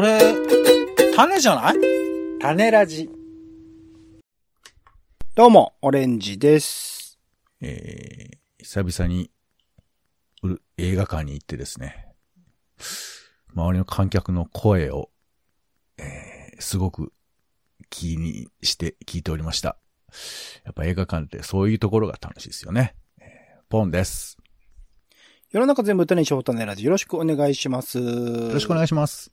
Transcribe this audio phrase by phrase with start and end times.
[0.00, 0.18] それ、
[1.14, 1.74] 種じゃない？
[2.40, 3.10] 種ラジ。
[5.34, 7.18] どうも、オレンジです。
[7.60, 9.30] えー、久々に、
[10.42, 12.06] う映画館に行ってですね、
[13.54, 15.10] 周りの観客の声を、
[15.98, 17.12] えー、すごく
[17.90, 19.76] 気にして聞いておりました。
[20.64, 22.94] やっぱ映画館ってそういうところが楽しいですよね。
[23.20, 24.38] えーポンです。
[25.50, 26.84] 世の中全部種にしよう種ラジ。
[26.86, 27.98] よろしくお願いします。
[27.98, 29.30] よよろしくお願いします。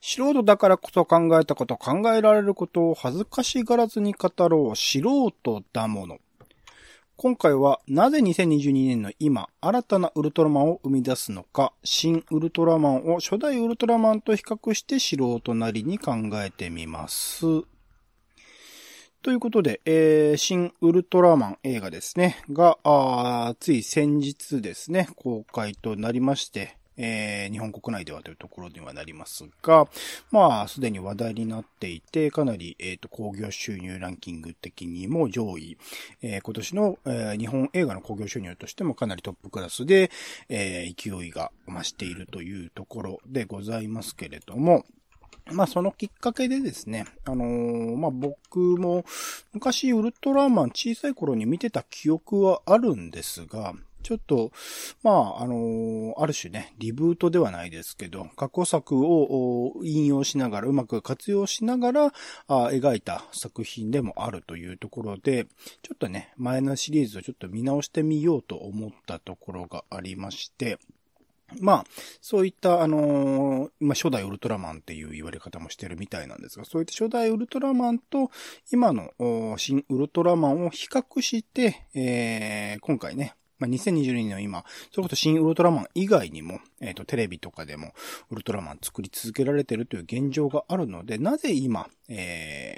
[0.00, 4.76] 素人だからこそ考えたこと、考えられることを恥ずかしがらずに語ろう。
[4.76, 6.18] 素人だもの。
[7.16, 17.40] 今回は、なぜ2022年の今、新たなウルトラマンを生み出すのか、新ウルトラマンを初代ウルトラマンと比較して素人なりに考えてみます。
[19.20, 22.78] ということで、えー、新ウルトラマン映画ですね、が、
[23.58, 29.88] つい先日ですね、公開となりまして、えー、日本国内ではというところにはなりますが、
[30.30, 35.78] まあ、すでに話題になっていて、かなり、えっ、と、興行収入ランキング的にも上位、
[36.22, 40.10] えー今年の、えー日本映画の興行収入としてもかなりトップクラスで、
[40.48, 44.84] えー勢いが増しているというところでございますけれども、
[45.52, 49.04] まあ、そのきっかけでですね、あのーまあ、僕も
[49.52, 53.74] 昔ウルトラマン小さい頃に見てた記憶はあるんですが、
[54.08, 54.52] ちょっと、
[55.02, 62.04] まあ、あのある種ね、リブートではないですけど、過去作を引用しながら、うまく活用しながら、
[62.46, 65.44] あ描いた作品でもあるというところで、
[65.82, 70.78] ちょっとね、前のシリーズをちょっと見直してみようと思ったところがありまして、
[71.60, 71.84] まあ、
[72.20, 78.30] そういった、あのーま、初代ウルトラマンっていう言われ方もしてるみたいなんですが、そういった初代ウルトラマンと
[78.70, 79.12] 今の
[79.56, 87.92] 新ウルトラマンを比較して、えー今回ね、まあ、2022年の今、それこそ新ウルトラマン以外にも、えっ、と、テレビとかでも
[88.30, 92.76] ウルトラマン作り続けられてるという現状があるので、なぜ今、え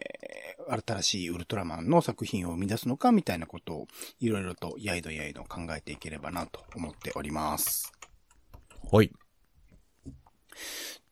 [0.69, 3.87] ー、新しいウルトラマンの作品を生み出すのかみたいなことを、
[4.21, 7.93] いろいろとやいどやいど考えていければなと思っております。
[8.78, 9.12] ほい。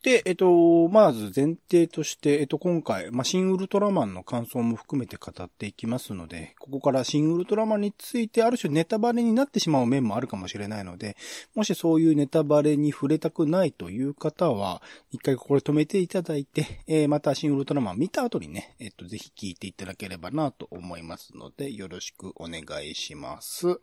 [0.03, 11.16] で、えっと、まず前提として、えっと、今回、まあ、新ウルトラマンの感想も含めて語っていきますので、ここから新ウルトラマンについてある種ネタバレになってしまう面もあるかもしれないので、
[11.56, 23.81] もしそういうネタバレに触れたくないという方は、一回これ止めていただいて、えーまた新ウルトラマン見た後にね、えっと、ぜひ聞いていただければなと思いますので、よろしくお願いします。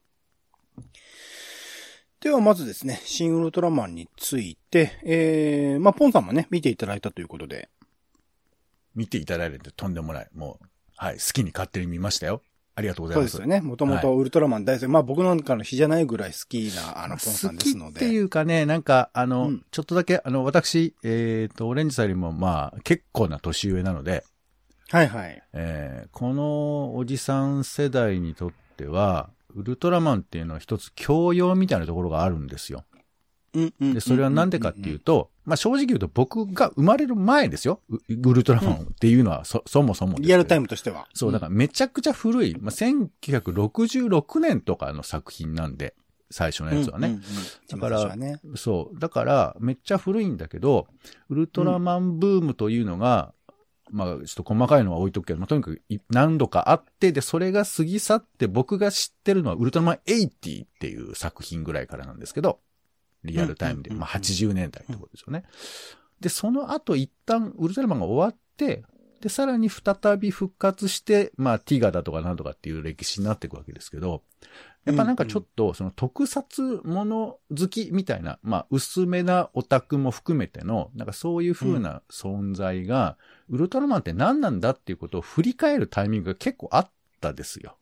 [2.26, 7.70] ではまずですね、新ウルトラマンについて、えー、まあ、ポンさんもね、見ていただいたということで。
[8.96, 10.28] 見ていただいてとんでもない。
[10.34, 10.66] もう、
[10.98, 12.42] はい、好きに勝手に見ましたよ。
[12.74, 13.34] ありがとうございます。
[13.34, 13.62] そうですよね。
[13.62, 14.90] もともとウルトラマン大好き。
[14.90, 18.00] まあ僕の中の比じゃないぐらい好きな、あの、ポンさんですので。
[18.00, 24.24] 好きっていうかね、なんか、あの、うんちょっとだけ、あの、私、えっ、と、オレンジさんよりも、まあ、結構な年上なので、
[24.90, 25.44] はいはい。
[25.54, 32.84] えーこのおじさん世代にとっては、ウルトラマンっていうのは一つ教養みたいなところがあるんですよ。
[33.54, 33.94] うんうん。
[33.94, 37.80] で、それはなんでかっていうと、まあ正直言うと僕が生まれる前ですよ。
[37.90, 37.98] ウ
[38.30, 41.08] ウルトラマンっていうのはそ、そもそもですけどリアルタイムとしては。
[41.14, 45.96] そう、だからめちゃくちゃ古い、まあ、1966年とかの作品なんで、
[46.32, 47.08] 最初のやつはね。
[47.08, 47.24] うんうんうん
[47.68, 48.40] だからね。
[48.56, 49.00] そう。
[49.00, 50.88] だから、めっちゃ古いんだけど、
[51.30, 53.34] ウルトラマンブームというのが、
[53.92, 62.60] まあ、ちょっと細かいのは置いとくけど、まあ、とにかくい何度かあって、で、それが過ぎ去って、僕が知ってるのは、ウルトラマン80っていう作品ぐらいからなんですけど、
[63.24, 65.44] リアルタイムで、まあ、80年代ってことですよね。
[66.20, 68.84] で、その後、一旦、ウルトラマンが終わって、
[69.26, 74.22] で、さらに再び復活して、まあ、ティガだとかなんとかっていう歴史になっていくわけですけど、
[74.86, 83.18] やっぱなんかちょっと、その特撮もの好きみたいな、まあ、薄めなオタクも含めての、なんかそういう風な存在が、
[83.50, 87.78] ウルトラマンって何なんだっていうことを振り返るタイミングが結構あったですよ。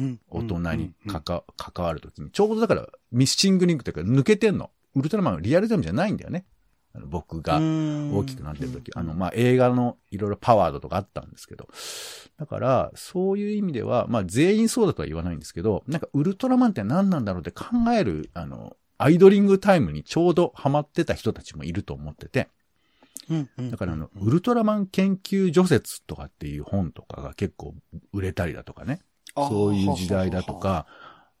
[0.00, 1.44] うん大人に関
[1.76, 2.32] わるときに。
[2.32, 4.72] ちょうどだから、ミッシングリンクというか抜けてんの。
[4.96, 6.44] ウルトラマンはリアルタイムじゃないんだよね。
[7.06, 11.68] 僕が大大きくなってる時、あの、まあ、映画のいろいろパワードとかあったんですけど、
[12.38, 17.66] だから、そういう意味では、まあ、全員そうだとは言わないんですけど、なんか、ウルトラマンって何なんだろうって考
[17.96, 22.48] える、あの、アイドリングタイムにちょうどハマってた人たちもいると思ってて、
[23.70, 27.74] だからあの、ウルトラマン研究除雪とかっていう本とかが結構
[28.12, 29.00] 売れたりだとかね、
[29.36, 30.86] そういう時代だとか、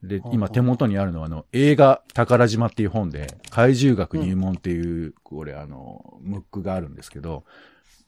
[0.02, 7.44] で、今手元にあるのはあの、映画宝島っていう本で、怪獣学入門っていう、これあの、ムックがあるんですけど、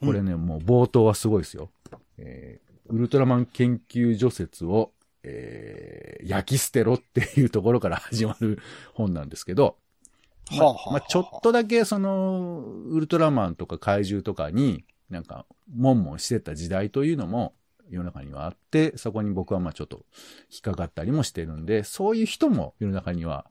[0.01, 1.71] これね、もう冒頭はすごいですよ。
[2.19, 4.93] えーウルトラマン研究除雪を、
[5.23, 8.59] えー焼き捨てろっていうところから始まる
[8.95, 9.77] 本なんですけど、
[10.57, 17.55] まあまあちょっとだけその、ウルトラマンとか怪獣とかになんか、もんもんしてた時代というのも
[17.93, 20.05] 世の中にはあって、そこに僕はまあちょっと
[20.51, 23.47] 引っかかったりもしてるんで、そういう人も世の中には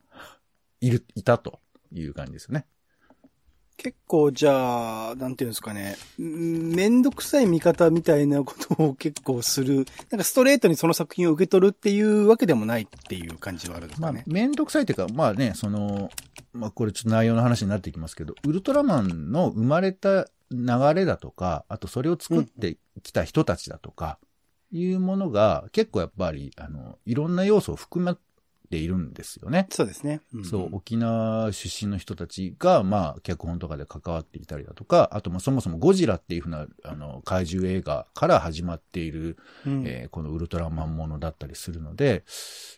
[0.81, 1.59] いる、いたと
[1.91, 2.65] いう感じですよね。
[3.77, 14.23] 結構じゃあ、なんていうんですかね、んめんどくさい見方みたいなことを結構する、なんかストレートにその作品を受け取るっていうわけでもないっていう感じはあるんですまあかね、。
[14.27, 16.11] めんどくさいっていうか、まあね、その、
[16.53, 24.19] まあこれちょっと内容の話になってきますけど、ウルトラマンの生まれた流れだとか、あとそれを作ってきた人たちだとか、
[24.71, 28.19] いうものが結構やっぱり、あの、いろんな要素を含まっ
[28.69, 29.67] ているんですよね。
[29.69, 30.21] そうですね。
[30.35, 42.23] んそう、沖縄出身の人たちが、まあ、脚本とかで関わっていたりだとか、あと、まあ、そもそもゴジラっていうふうな、あの、怪獣映画から始まっている、うんえーこのウルトラマンものだったりするので、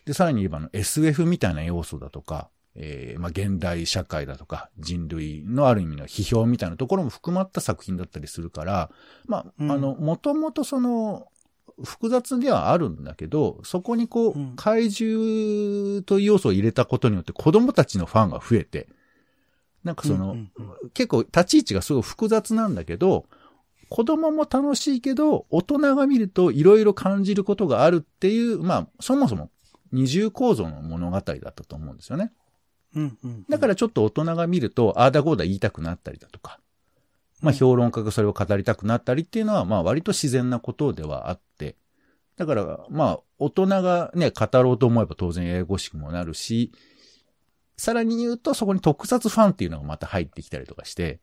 [0.04, 8.90] で、さらに言えばあの SF みたいな要素だとか、えーまあ、現代社会だとか、人類のある意味の批評みたいなところも含まった作品だったりするから、
[9.26, 11.28] まあ、うんあの、もともとその、
[11.82, 14.56] 複雑ではあるんだけど、そこにこう、うん。
[14.56, 18.88] 怪獣という要素を入れたことによって子供たちのファンが増えて、
[19.82, 20.90] なんかその、うんうんうん。
[20.90, 23.26] 結構立ち位置がすごい複雑なんだけど、
[23.88, 29.50] 子供も楽しいけど、大人が見ると色々感じることがあるっていう、まあ、そもそも
[29.92, 32.32] 二重構造の物語だったと思うんですよね。
[32.96, 36.60] うんうんだからちょっと大人が見ると、ああだこうだ言いたくなったりだとか、
[37.40, 37.56] まあうん。
[37.56, 41.42] 評論家がそれを語りたくなったりっていうのは、まあ割と自然なことではあって、
[42.36, 46.72] だからまあ大人がね、語ろうと思えば当然ややこしくもなるし、
[47.76, 51.20] さらに言うとそこに特撮ファンっていうのがまた入ってきたりとかして、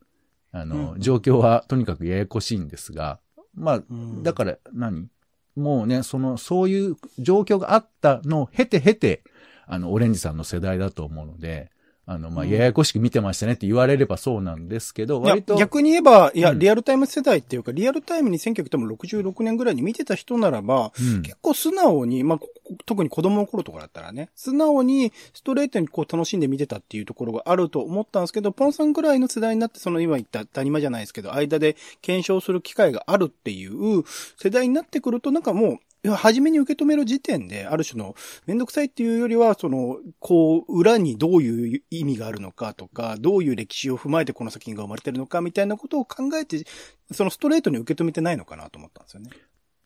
[0.52, 1.00] あの、うん。
[1.00, 3.20] 状況はとにかくややこしいんですが、
[3.54, 4.24] まあ、うん。
[4.24, 5.08] だから何？
[5.56, 9.24] もうね、その、そういう状況があったのを経て経て、
[9.66, 11.72] あの、オレンジさんの世代だと思うので、
[12.06, 15.56] あの、まあ、うんややこしく見てましたねって言われればそうなんですけど、割と。
[15.56, 22.50] 逆に言えば、いや、うんリアルタイム世代っていうか、リアルタイムに1966年ぐらいに見てた人ならば、うん結構素直に、まあ、こ
[22.86, 34.04] 特に子供の頃とかだったらね、素直にストレートにこう楽しんで見てたっていうところがあると思ったんですけど、ポンさんぐらいの世代になって、その今言った当たり前じゃないですけど、間で検証する機会があるっていう
[34.38, 35.78] 世代になってくると、なんかもう、
[36.10, 38.16] 初めに受け止める時点で、ある種の、
[38.48, 46.66] めんどくさいっていうよりは、その、こう、裏にどういう意味があるのかとか、どういう歴史を踏まえてこの作品が生まれてるのかみたいなことを考えて、
[47.12, 49.30] そのストレートに受け止めてないのかなと思ったんですよね。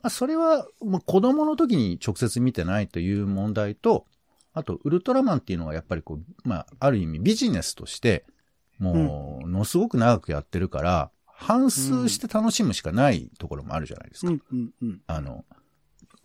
[0.02, 4.06] まあ、それは、もう子供の時に直接見てないという問題と、
[4.54, 8.26] あと、ウルトラマンっていうのはやっぱりこう、まあ、ある意味ビジネスとして、
[8.80, 14.32] もう、ものすごく長くやってるから、反数して楽しむしかないところもあるじゃないですか。
[14.32, 15.02] うん、うん、うん。
[15.08, 15.44] あの、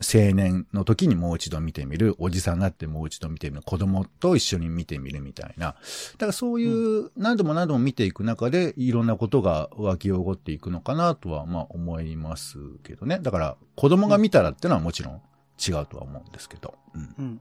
[0.00, 5.66] 青年の時にもう一度見てみる、おじさんになってもう一度見てみる、子供と一緒に見てみるみたいな。
[5.66, 5.74] だ
[6.18, 13.18] からそういう何度も何度も見ていく中で、いろんなことが湧き起こっていくのかなとは、まあ思いますけどね。
[13.20, 15.20] だから子供が見たらってのはもちろん
[15.58, 16.74] 違うとは思うんですけど。
[16.94, 17.14] うん。
[17.18, 17.40] うん。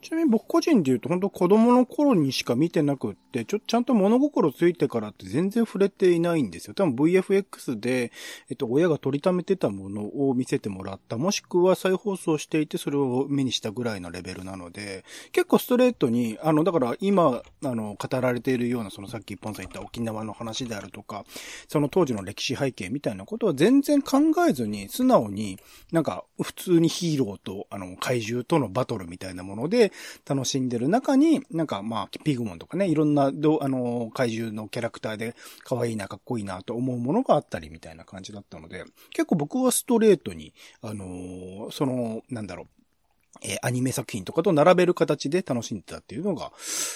[0.00, 6.74] ちなみに僕個人で言うと、本当子供の頃にしか見てなくって、ちょ、ちゃんと物心ついてからって全然触れていないんですよ。
[6.74, 8.10] 多分 VFX で、
[8.48, 21.24] えっと、親が取りためてたものを見せてもらった、もしくは再放送していてそれを目にしたぐらいのレベルなので、結構ストレートに、あの、だから今、あの、語られているような、そのさっき一本さん言った沖縄の話であるとか、
[21.68, 25.58] その当時の歴史背景みたいなことは全然考えずに、素直に、
[25.92, 29.89] なんか、普通にヒーローと、あの、怪獣とのバトルみたいなもので
[30.28, 42.66] 楽しんでる中に、なんか、まあ、ピグモンとかね、いろんな、ど、あの、怪獣のキャラクターで可愛いな、かっこいいなと思うものがあったりみたいな感じだったので、結構僕はストレートに、あの、その、なんだろう、
[43.42, 46.52] えーアニメ作品とかと並べる形で楽しんでたっていうのが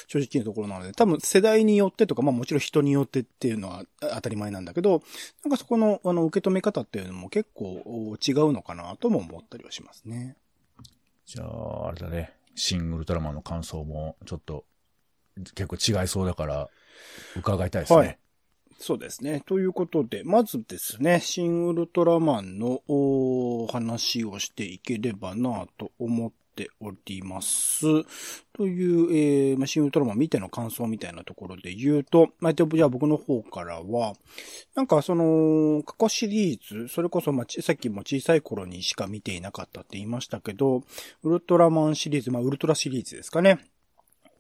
[0.07, 5.03] 正直なところなので、多分世代によってとか、まあもちろん人によってっていうのは当たり前なんだけど、
[5.45, 10.37] なんかそこのあの受け止め方っていうのも結構違うのかなとも思ったりはしますね。
[11.27, 12.35] じゃあ、あれだね。
[12.55, 14.65] シン・グルトラマンの感想もちょっと
[15.55, 16.69] 結構違いそうだから
[17.37, 17.99] 伺いたいですね。
[17.99, 18.19] はい
[18.79, 19.41] そうですね。
[19.47, 27.83] ということで、まずですね、シン・グルトラマンのお話をしていければなと思っております。
[28.53, 34.15] という、えーまあ、シン・ウルトラマン見ての感想みたいなところで言うと、まあ、じゃあ僕の方からは、
[34.75, 40.85] なんかその、過去シリーズ、それこそ、まあ、ちさっきも小さい頃にしか見ていなかったって言いましたけど、
[41.23, 43.59] ウルトラマンシリーズ、まあ、ウルトラシリーズですかね。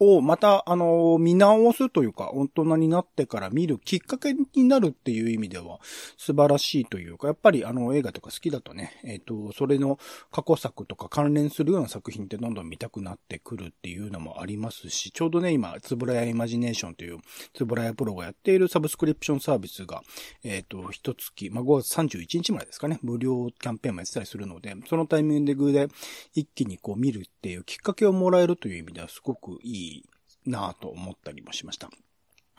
[0.01, 5.79] をまた、あの、見直すというか、大人になってから見るきっかけになるっていう意味では
[6.17, 9.99] 素晴らしいというか、やっぱりあの映画とか好きだとね、えっ、と、それの
[10.31, 17.19] 過去作とか関連するような作品ってどんどん見たくなってくるっていうのもありますし、ちょうどね、今、つぶらやイマジネーションという、
[17.55, 20.03] つぶらやプロがやっているサブスクリプションサービスが、
[20.43, 25.89] えっ、と、一月、まあ、5月31日までですかね、無料キャンペーンもやってたりするので、そのタイミングで
[26.35, 30.05] 一気にこう見るっていうきっかけをもらえるという意味ではすごくいいい
[30.47, 31.91] なと思ったりもしました。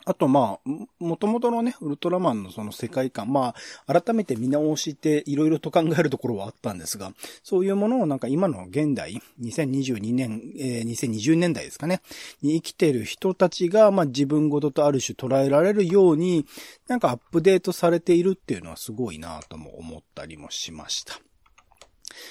[0.08, 3.54] あと、まあ、もともとのね、ウルトラマンのその世界観、ま
[3.88, 12.02] あ、改めて見直していろいろと考えるところはあったんですが、そういうものをなんか今の現代、2022年、えー、2020年代ですかね、
[12.40, 16.46] に生きている人たちが、まあ自分ごととある種捉えられるように、
[16.86, 21.25] なんかアップデートされているっていうのはすごいなぁとも思ったりもしました。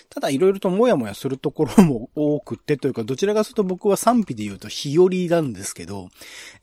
[0.09, 6.09] ただいろいろともやもやするところも多くてというか、どちらかというと僕は賛否で言うと日和なんですけど、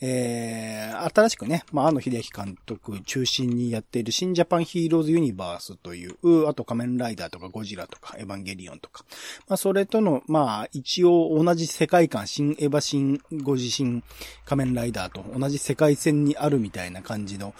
[0.00, 9.04] えー、新しくね、まあ、あの秀明監督中心にやっている新ジャパンヒーローズユニバースという、あと仮面ライダーとかゴジラとかエヴァンゲリオンとか、
[9.48, 14.02] まあ、それとの、まあ、一応同じ世界観、新エヴァ新ご自身
[14.44, 17.54] 仮面ライダーと同じ世界線にあるみたいな感じの、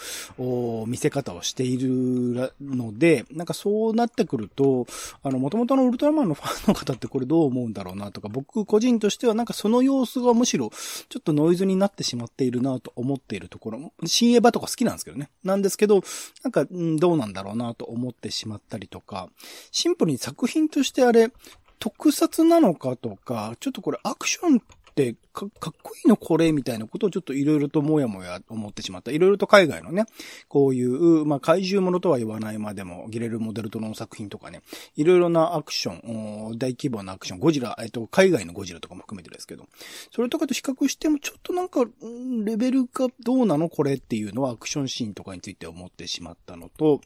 [0.87, 4.87] 見せ方をしているので、なんかそうなってくると、
[5.23, 10.71] あの、元々のウルトラマンのファンの方ってこれどう思うんだろうなとか、僕個人としてはなんかその様子がむしろ
[11.09, 15.31] ちょっとノイズになってしまっているなと思っているところも、新エヴァとか好きなんですけどね。
[15.45, 16.03] なんですけど、
[16.43, 19.29] なんか、どうなんだろうなと思ってしまったりとか、
[19.71, 21.31] シンプルに作品としてあれ、
[21.79, 24.63] 特撮なのかとか、ちょっとこれアクション
[24.93, 29.11] ってか、かっこいいのこれみたいなことをちょっといろいろともやもや思ってしまった。
[29.11, 30.05] いろいろと海外のね、
[30.49, 34.61] こういう、まあ、怪獣ものとは言わないまでも、ギレル・モデルトの作品とかね、
[34.97, 39.67] いろいろなアクション、大規模なアクション、ゴジラ、えっと、海外のゴジラとかも含めてですけど、
[40.15, 41.85] それとかと比較しても、ちょっとなんか、
[42.45, 47.01] レベルがどうなのこれっていうのはアクションシーンとかについて思ってしまったのと、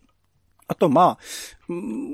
[0.68, 1.18] あと、まあ、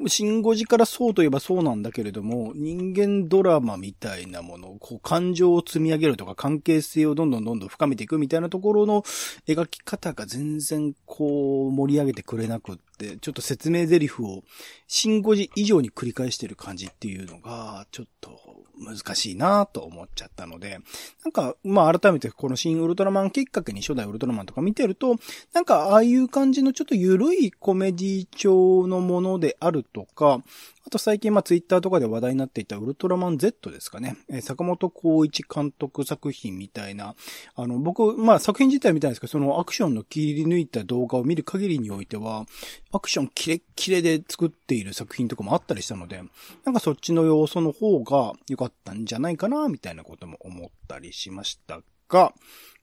[0.06, 9.02] シンゴジからそうといえばそうなんだけれども、人間ドラマみたいなもの、こう感情を積み上げるとか関係性をどんどんどんどん深めていくみたいなところの
[9.46, 14.42] 描き方が全然こう盛り上げてくれなくって、ちょっと説明台詞を
[14.86, 18.38] シンゴジ以上に繰り返してる感じっていうのが、ちょっと
[18.78, 20.78] 難しいなと思っちゃったので、
[21.24, 25.16] なんか、まあ改めてこの新ウルトラマンきっかけに初代ウルトラマンとか見てると、
[25.52, 30.42] なんかああいう感じのちょっと緩いコメディ調のものでであるとか、
[30.86, 34.16] あと最近まあツイッターとかで話題になっていたウルトラマン Z ですかね。
[34.30, 37.14] えー、坂本光一監督作品みたいな、
[37.54, 42.46] あの、僕、まあ作品自体みたいですけど、そのアクションの切り抜いた動画を見る限りにおいては、
[42.92, 46.22] アクションキレッキレで作っている作品とかもあったりしたので、
[46.64, 52.32] なんかそっちの要素の方が良かったんじゃないかな、みたいなことも思ったりしましたが、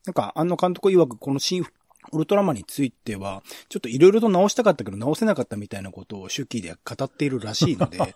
[0.06, 1.64] なんか、あの監督曰くこの新
[2.12, 8.14] ウルトラマンについては、ちょっといろいろと直したかったけど直せなかったみたいなことを手記で語っているらしいので、 あ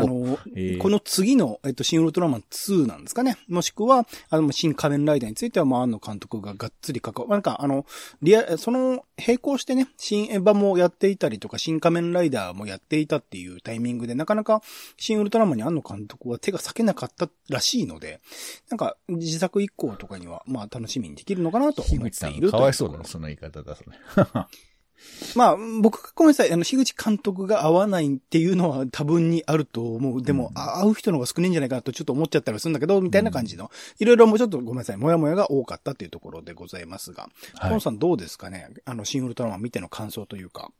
[0.00, 0.76] の、え。
[0.76, 3.38] ー、この次の、えっと、新ウルトラマン2なんですかね。
[3.48, 7.86] もしくは、あの、新仮面ライダーについては、まあ、安野監督ががっつり関わ、なんか、あの、
[8.22, 14.62] リア、その、並行してね、新エヴァもやっていたりとか、新仮面ライダーもやっていたっていうタイミングで、なかなか、
[14.96, 18.20] 新ウルトラマンに安野監督は手が裂けなかったらしいので、
[18.68, 23.90] なんか、自作以降とかには、まあ、楽しみにできるのかなと思っているかわいそうだね、その言い方だ、それ。
[25.36, 30.22] まあ、僕がごめんなさい、あの、樋口監督が合わないっていうのは多分にあると思う。
[30.22, 38.68] でも、うん、会う人の方が少ないんじゃないかなとちょっと思っちゃったりするんだけど、みたいな感じの、いろいろもうちょっとごめんなさい、もやもやが多かったっていうところでございますが、はい、ポンさんどうですかね。
[38.84, 40.70] あの、シン・ウルトラマン見ての感想というか。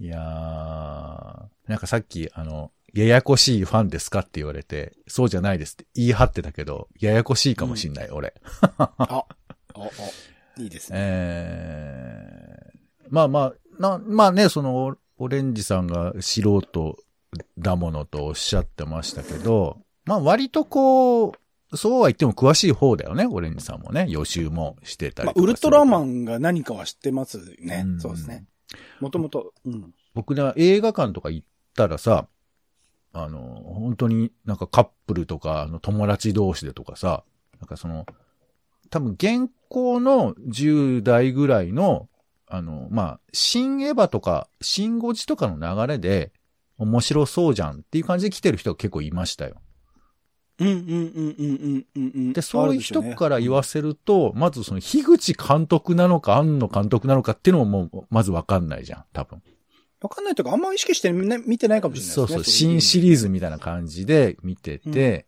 [0.00, 8.34] いやー、なんかさっき、あの、ややこしいファンですかって言われて、そうじゃないですって言い張ってたけど、ややこしいかもしんない、うん、俺。
[8.60, 9.24] あ、あ、あ、
[10.58, 10.98] いいですね。
[11.00, 16.98] えー、まあまあ、な、まあね、その、オレンジさんが素人
[17.58, 24.06] だものとおっしゃってましたけど、まあ割とこう、そうは言っても詳しい方だよね、オレンジさんもね。
[24.08, 27.84] 予習もしてたりまあ、ウルトラマンが何かは知ってますね。
[27.86, 28.44] うん、そうですね。
[29.00, 29.94] もともと、うん。
[30.14, 32.26] 僕ね、映画館とか行ったらさ、
[33.14, 37.24] あの、本当になんかカップルとか、あの友達同士でとかさ、
[37.60, 38.06] なんかその、
[38.92, 42.10] 多分現行の10代ぐらいの、
[42.46, 46.30] あの、まあ、新エヴァとか、新ゴジとかの流れで、
[46.76, 49.56] 面白そうじゃんっていう感じで来てる人が結構いましたよ。
[50.58, 52.32] うんうんうんうんうんうん。
[52.34, 59.42] で、そういう人から言わせると、まずその、樋口監督なのか、庵野監督なのかっていうのももう、まずわかんないじゃん、多分。
[60.02, 62.26] わかんないとか、あんま意識して見てないかもしれないですね。
[62.26, 65.26] そうそう、新シリーズみたいな感じで見てて、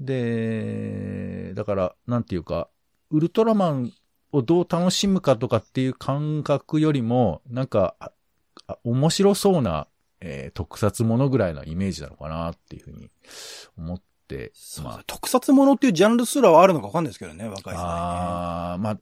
[0.00, 2.68] で、だから、なんていうか、
[3.10, 3.92] ウルトラマン
[4.32, 7.96] をどう楽しむかとかっていう感覚よりも、なんか、
[8.84, 9.88] 面白そうな、
[10.20, 13.08] えー特撮ものぐらいのイメージなのかなっていうふうに
[13.76, 14.52] 思って、
[14.82, 17.84] まあ、特撮ものっていうジャンルすらはあるのかわかんないですけどね、若い世代ね。
[17.84, 18.98] ああ、まあ、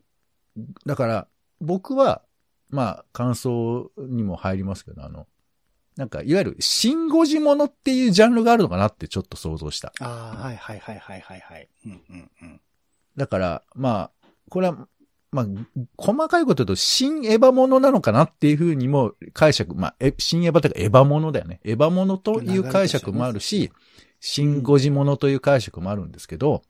[0.85, 1.29] だから、
[1.61, 2.23] 僕は、
[2.69, 5.27] まあ、感想にも入りますけど、あの、
[5.97, 9.93] なんか、いわゆる、シンゴジものっていうジャンルがあるのかなってちょっと想像した。
[10.01, 11.69] ああ、はいはいはいはいはいはい。
[11.87, 12.61] うんうんうん。
[13.17, 14.89] だから、まあ、これは、
[15.33, 15.47] まあ、
[15.97, 21.61] 細かいこと言うと、新エヴァものなのかなっていうふうにも解釈、まあ、え新エヴァというかエヴァものだよね。
[21.65, 23.73] エヴァものという解釈もあるし、
[24.21, 26.63] 新ゴジものという解釈もあるんですけど、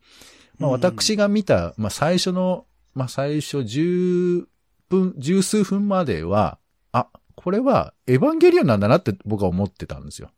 [0.57, 2.65] まあ、私が見た、まあ、最初の、
[2.95, 4.45] まあ、最初10
[4.89, 6.57] 分、十数分までは、
[6.91, 7.07] あ、
[7.37, 10.31] これはエヴァンゲリオンなんだなって僕は思ってたんですよ。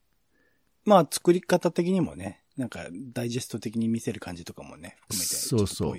[0.86, 5.96] まあ、作り方的にもね、なんか、ダイジェスト的に見せる感じとかもね、含めて、そうそう。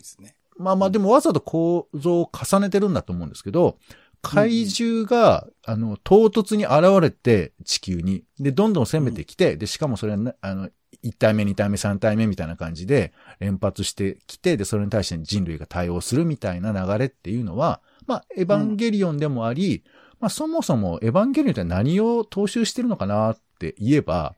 [0.58, 3.78] まあまあでもわざと構造を重ねてるんだと思うんですけど、
[4.20, 8.24] 怪獣が、あの、唐突に現れて、地球に。
[8.38, 10.68] で、どんどん攻めてきて、で、しかもそれはな、あの、
[11.02, 19.82] 1体目、2体目、3体目みたいな感じで連発してきて、で、それに対して人類が対応するみたいな流れっていうのは、まあ、エヴァンゲリオンでもあり、
[20.20, 24.36] まあ、そもそもエヴァンゲリオンって何を踏襲してるのかなって言えば、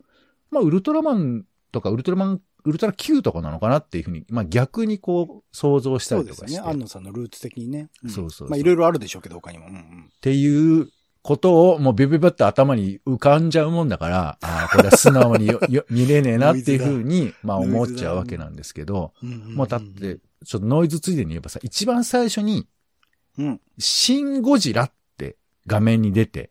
[0.50, 6.46] まあ、ウルトラマンとかウルトラマン、ウルトラ Q とかなのかなっていうふうに、まあ、逆にこう、想像したそうりとかして。
[6.46, 6.70] ですよね。
[6.70, 7.88] 安野さんのルーツ的にね。
[8.06, 9.66] んそうそうそうまあ、いろいろあるでしょうけど、他にも。
[9.66, 10.10] うんうん。
[10.14, 10.88] っていう
[11.22, 15.50] ことをもうビビビって頭に浮かんじゃうもんだから、ああ、これは素直に
[15.90, 22.68] 見れねえなっていうふうに、まあ思っちゃうわけなんですけど、もうだって、ちょっとノイズついでに言えばさ、一番最初に、
[23.38, 23.60] うん。
[23.78, 25.01] シン・ゴジラって
[25.66, 26.50] 画面に出て、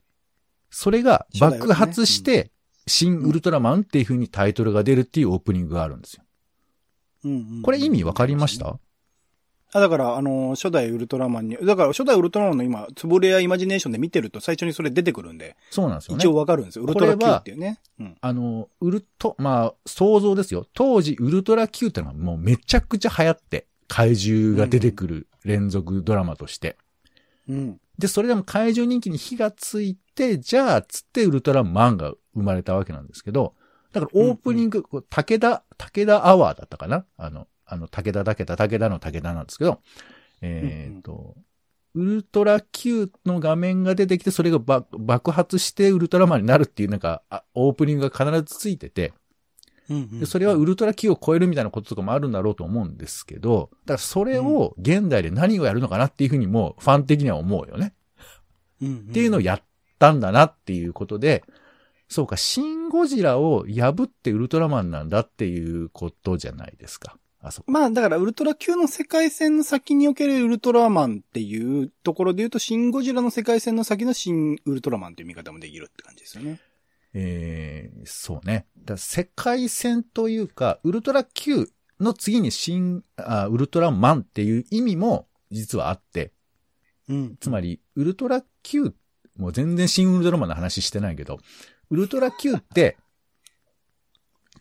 [0.70, 2.52] それが爆発して、
[2.88, 6.24] シン・ウルトラマンっていうふうにタイトルが出るっていうオープニングがあるんですよ。
[7.26, 7.62] うんうん。
[7.62, 8.80] これ意味わかりました？
[9.74, 16.22] あ、だから、あの、初代ウルトラマンに、だから初代ウルトラマンの今、つぼれやイマジネーションで見てると最初にそれ出てくるんで、そうなんですよね。
[16.22, 16.84] 一応わかるんですよ。
[16.84, 17.80] ウルトラ Q っていうね。
[18.00, 18.18] うん。
[18.20, 20.66] あの、ウルト、まあ、想像ですよ。
[20.74, 26.78] 当時、ウルトラ Q ってのはもうめちゃくちゃ流行って、怪獣が出てくる連続ドラマとして。
[27.48, 27.81] うん。
[27.98, 33.54] で、それでも怪獣人気に火がついて、じゃあ、つってウルトラマンが生まれたわけなんですけど、
[33.94, 37.06] だからオープニング、こう武田、武田アワーだったかな？
[37.18, 39.82] あの、あの、武田だけだ、武田の武田なんですけど、
[40.42, 41.36] えっ、と、
[41.94, 49.14] ウルトラ Q の画面が出てきて、それが爆爆発してウルトラマンになるっていうなんか、あオープニングが必ずついてて、
[49.92, 57.94] うんで、それはウルトラ Q を超えるみたいなこととかもあるんだろうと思うんですけど、だからそれを現代で何をやるのかなっていうふうにもファン的には思うよね。
[58.82, 59.08] うん。
[59.10, 59.62] っていうのをやっ
[60.00, 61.44] たんだなっていうことで、
[62.12, 67.18] そうか、シン・ゴジラを破ってウルトラマンなんだっていうことじゃないですか。
[67.42, 67.72] あそこ。
[67.72, 76.60] まあ、だから、ウルトラ Q の世界線の先におけるウルトラマンっていうところで言うと、シン・ゴジラの世界線の先のシン・ウルトラマンっていう見方もできるって感じですよね。
[77.14, 78.68] えー、そうね。
[78.84, 81.70] だ世界線というか、ウルトラ Q
[82.00, 86.32] の次にシンあ、ウルトラマンっていう意味も実はあって、
[87.10, 87.38] うん。
[87.40, 88.94] つまり、ウルトラ Q、
[89.36, 91.40] もう全然新ウルトラマンの話してないけど、
[91.90, 92.98] ウルトラ Q って、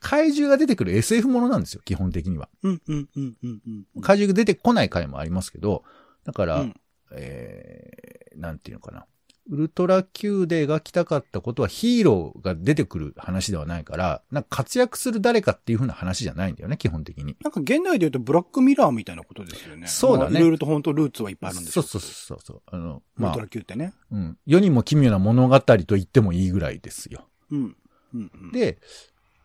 [0.01, 2.49] 怪獣が出てくる SF ものなんですよ、基本的には。
[2.63, 3.63] うん、うん、うん、うん、
[3.95, 4.03] うん。
[4.03, 5.85] 怪獣が出てこない回もありますけど、
[6.25, 6.75] だから、うん
[7.13, 9.07] えー、なんていうのかな。
[9.49, 17.37] ウルトラ Q で描きたかったことはヒーローが出てくる話ではないから、なんか活躍する誰かっていう風な話じゃないんだよね、基本的に。
[17.43, 19.87] なんか現代で言うとブラックミラーみたいなことですよね。
[19.87, 22.63] そうだねまあいろいろと本当ルーツはいっぱいあるんですそうそうそうそう。
[22.67, 23.93] あの、まあウルトラ、Q ってね。
[24.13, 24.39] うん。
[24.47, 27.27] 世にも奇妙な物語と言ってもいいぐらいですよ。
[27.51, 27.77] うん。
[28.15, 28.53] うん、うん。
[28.53, 28.79] で、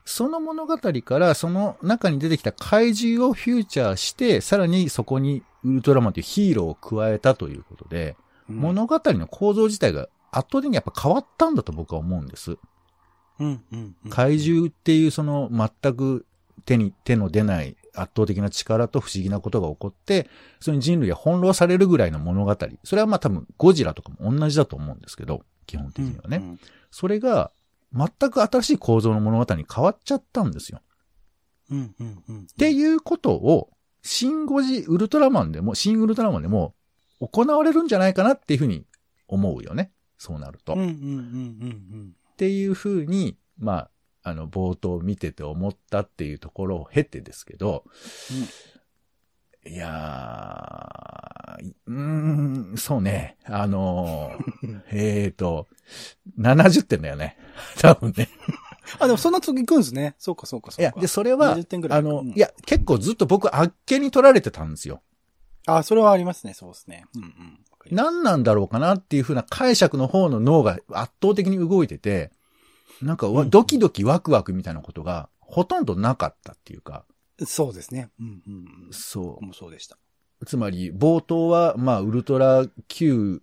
[0.05, 8.15] その物語からその中に出てきた怪獣をフューチャーして、さらにそこにウルトラマンというヒーローを加えたということで、うん、
[8.47, 12.58] 物語の構造自体が圧倒的にやっぱ変わったんだと僕は思うんです。
[13.39, 13.95] うん、うん。
[14.05, 16.25] うん怪獣っていうその全く
[16.65, 20.29] 手に、手の出ない圧倒的な力と不思議なことが起こって、
[20.60, 22.58] それに人類が翻弄されるぐらいの物語。
[22.84, 26.38] それはまあ多分ゴジラとかも同じだと思うんですけど、基本的にはね。
[26.38, 26.60] うん
[26.91, 27.51] それが
[27.93, 30.79] 全く新しい構造の物語に変わっちゃったんですよ。
[31.69, 32.39] うん、うん、うん。
[32.39, 33.69] っっていうことを、
[34.01, 36.73] シンゴジ、ウルトラマンでも、シンウルトラマンでも
[37.19, 38.86] 行われるんじゃないかなっていうふうに
[39.28, 39.91] 思うよね。
[40.17, 40.73] そうなると。
[40.73, 41.06] うん、うん、っうん、う
[41.97, 42.15] ん。
[42.38, 43.89] ていうふうに、ま
[44.23, 47.84] あ、あの、冒頭見てて思ったっていうところを経てですけど、
[49.67, 53.38] いやー、うーん、そうね。
[53.45, 55.67] あのー、 えーと、
[56.39, 57.38] 70点だよね。
[57.82, 58.30] 多分ね。
[58.99, 60.15] あ、でもそんな時行くんですね。
[60.19, 60.82] そうか、そうか、そうか。
[60.82, 65.01] いや、で、それは20点ぐ、らいあの、うんいや、結構ずっと僕、あっけに取られてたんですよ。
[65.65, 67.06] あ、それはありますね、そうですね。
[67.15, 67.60] うんうん。
[67.91, 72.32] 何なんだろうかなっていう風な解釈の方の脳が圧倒的に動いてて、
[73.01, 77.06] なんかドキドキワクワクみたいなことがほとんどなかったっていうか、
[77.45, 78.10] そうですね。
[78.19, 78.54] うんうん
[78.88, 78.93] うん。
[78.93, 79.97] そ僕もそうでした。
[80.39, 80.45] う。
[80.45, 83.41] つまり、冒頭は、まあ、ウルトラ Q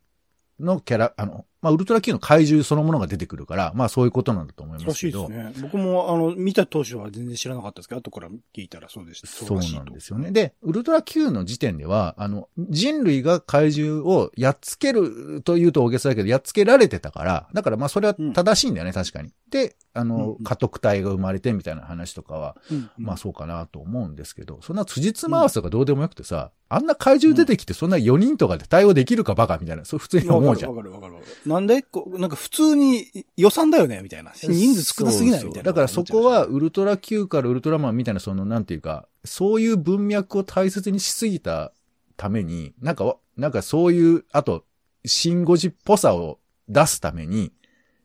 [0.59, 5.27] のキャラ、あの、まあ、ウルトラ Q の怪獣そのものが出てくるから、まあ、そういうことなんだと思いまらすけど。
[5.27, 5.63] しいですね。
[5.63, 9.29] 僕も、あの、見た当初は全然知らなかったですけど、後から聞いたらそうでした。
[9.29, 10.33] そうなんですよね。。
[10.33, 19.33] で、ウルトラ Q の時点では、あの、人類が怪獣をやっつけるというと大げさだけど、やっつけられてたから、だからまあそれは正しいんだよね、確かに。
[19.51, 30.71] で、あうんのうん、家督隊が生まれてみたいな話とかは、うんうんまあそうかなと思うんですけど、そんな辻褄合わせとかどうでもよくてさ、あんな怪獣出てきてそんな4人とかで対応できるかバカみたいな、そう普通に思うじゃん。
[30.75, 31.52] わかるわかるわかる。
[31.53, 31.83] なんで？
[31.83, 34.33] こう、なんか普通に予算だよねみたいな。
[34.35, 35.71] 人数少なすぎないみたいな。
[35.71, 41.73] だからそこは、ウルトラ Q からウルトラマンみたいな、その、なんていうか、そういう文脈を大切にしすぎた
[42.17, 44.65] ために、なんかわ、なんかそういう、あと、
[45.05, 46.39] シンゴジっぽさを
[46.69, 47.53] 出すために、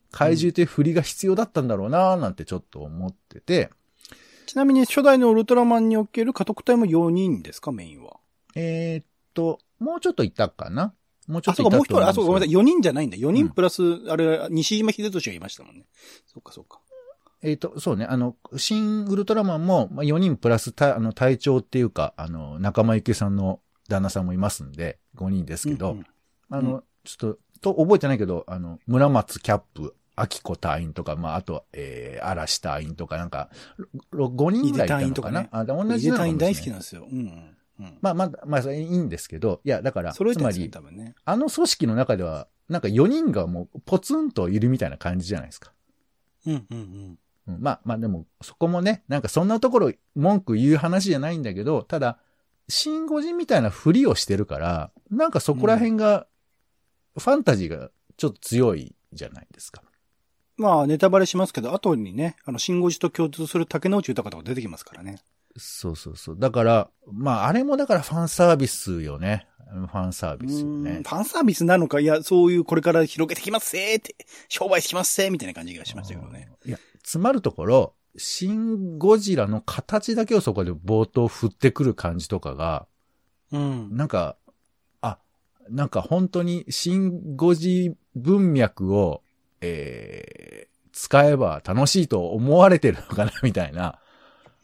[0.09, 3.69] 怪獣という振りが必要だったんだろうなーなんてちょっと思ってて、
[4.45, 8.15] ちなみに初代のウルトラマンにおける家督隊も4人ですか、メインは？
[8.55, 10.93] えーっと、もうちょっといたかな
[11.27, 12.53] もうちょあ、そうか、もう一人、あ、そうか、ごめんなさい。
[12.53, 12.57] い。
[12.57, 13.17] 4人じゃないんだ。
[13.17, 15.85] 4うん人プラス、あれ、西島秀俊がいましたもんね。
[16.25, 16.79] そうか、そうか。
[17.41, 23.59] えーっと、そうね、あの、新ウルトラマンも、まあ、4人プラスた、あの、隊長っていうか、あの、仲間由紀恵さんの
[23.89, 26.05] 旦那さんもいますんで、5人ですけど、うんうん
[26.49, 33.49] あの、ちょっと、と、覚えてないけど、あの、村松キャップ、秋子隊員とか、まあ、あと、えー、嵐隊員とか、なんか、
[34.11, 35.41] ろ5人ぐらいいたのかな？
[35.41, 37.07] ねあ、で同井じなのかもしれない出隊員大好きなんですよ。
[37.11, 37.57] うんうん。
[37.79, 37.97] うん。
[38.01, 41.15] まあ、まあ、まあ、それいいんですけど、いや、だから、つまり、ね。
[41.25, 45.71] あの組織の中では、なんか4人がもう、ポツンといるみたいな感じじゃないですか。
[46.45, 47.19] うんうんうん。
[47.47, 52.19] うん、まあ、まあでも、そこもね、なんかそんなところ文句言う話じゃないんだけど、ただ、
[52.69, 56.27] シンゴジみたいなふりをしてるから、なんかそこら辺が、
[57.17, 59.81] ファンタジーがちょっと強いじゃないですか。
[60.57, 65.19] まあ、ネタバレしますけど、後にね、あの、新語寺と共通する竹之内豊とか出てきますからね。
[65.57, 66.39] そうそうそう。
[66.39, 69.47] だから、まあ、あれもだからファンサービスよね。
[69.69, 71.09] ファンサービスようんねフ。
[71.09, 74.15] ァンサービスなのか、いや、そういうこれから広げてきますせーって、
[74.47, 76.49] 商売しますせーみたいな感じがしましたけどね。
[76.65, 82.87] いや、つまるところ、シン・ゴジラの形だけをそこで冒頭振ってくる感じとかが、
[83.51, 83.95] うん。
[83.95, 84.37] なんか、
[85.01, 85.19] あ、
[85.69, 89.21] なんか本当にシン・ゴジ文脈を、
[89.61, 93.99] えー、使えば楽しいと思われてるのかな、みたいな。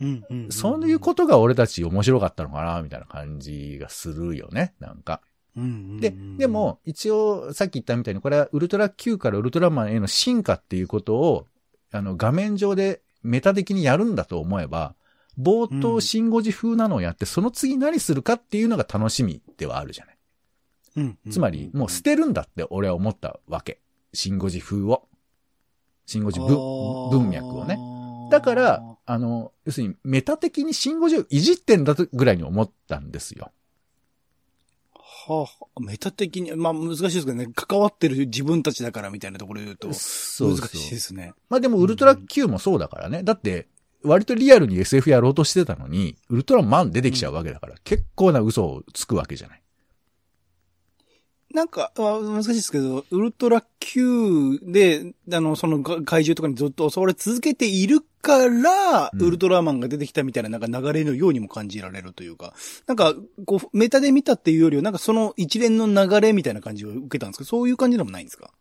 [0.03, 0.51] うんうん。
[0.51, 5.21] そういうことが俺たち面白かったのかな、みたいな感じがするよね、なんか。
[5.55, 5.99] とうん。
[5.99, 11.47] で、で、も、一応、さっき言ったみたいに、これはウルトラ Q からウルトラマンへの進化っていうことを、
[11.91, 14.95] あの、画面上でメタ的にやるんだと思えば、
[15.39, 20.17] 冒頭、うんシンゴジ風なのをやって、その次何するかっていうのが楽しみではあるじゃない。
[20.95, 23.79] うん、つまり、もう捨てるんだって俺は思ったわけ。
[24.13, 25.07] シンゴジ風を。
[26.05, 26.49] シンゴジ文
[27.09, 27.79] 文脈をね。
[28.29, 33.51] だから、あの、要するにメタ的にシンゴジをいじってんだとぐらいに思ったんですよ。
[34.93, 41.33] はあ、メタ的に、まあ難しいですけどね、関わってる自分たちだからみたいなところで言うと、そうそう難しいですね。
[41.49, 43.23] まあでもウルトラ Q もそうだからね。
[43.23, 43.67] だって、
[44.03, 49.61] 割とリアルに SF やろうとしてたのに、ウルトラマン出てきちゃうわけだから、結構な嘘をつくわけじゃない。
[51.53, 62.55] なんか、あ難しいですけど、ウルトラ Q で、あの、そのが怪獣とかにずっと襲われ続けているから、うんウルトラマンが出てきたみたいななんか流れのようにも感じられるというか、
[62.87, 63.13] なんか、
[63.45, 68.51] こう、メタで見たっていうよりは、なんかその一連の流れみたいな感じを受けたんですけど、そういう感じでもないんですか？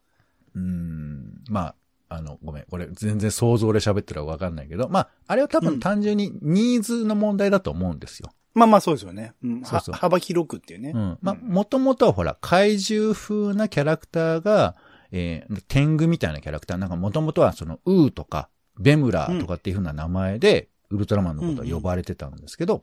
[0.54, 1.44] うーん。
[1.48, 1.74] ま
[2.08, 2.64] あ、あの、ごめん。
[2.70, 8.30] これ全然想像で喋ってるかわかんないけど、まあ、あれは多分単純にニーズの問題だと思うんですよ。
[8.54, 9.32] まあまあそうですよね。
[9.42, 10.92] うん、そうそうは幅広くっていうね。
[10.94, 11.18] うん。
[11.22, 14.76] まあ、もともとはほら、怪獣風なキャラクターが、
[15.10, 22.82] えー、天狗みたいなキャラクター、なんかもともとはその、ウーとか、ベムラーとかっていう風な名前で、ウルトラマンのことは呼ばれてたんですけど、うん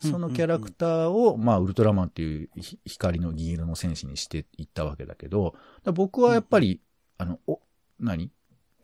[0.00, 6.80] そのキャラクターを、まあ、ウルトラマンっていうひ光の銀色の戦士にしていったわけだけど、僕はやっぱり、
[7.16, 7.60] あの、お、
[7.98, 8.30] 何？